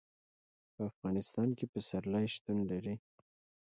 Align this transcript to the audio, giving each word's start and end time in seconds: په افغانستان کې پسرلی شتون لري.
په 0.73 0.81
افغانستان 0.91 1.49
کې 1.57 1.65
پسرلی 1.73 2.25
شتون 2.33 2.57
لري. 2.71 2.95